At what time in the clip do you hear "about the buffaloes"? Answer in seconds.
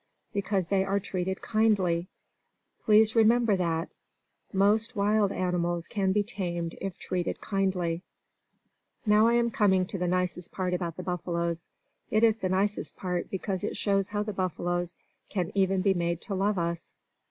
10.73-11.67